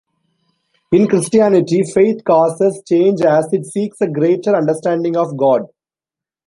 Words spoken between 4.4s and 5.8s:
understanding of God.